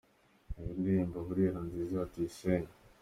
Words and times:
Reba 0.55 0.69
indirimbo 0.77 1.17
"Burera 1.27 1.59
Nziza" 1.65 1.93
ya 1.99 2.09
Tuyisenge. 2.11 2.73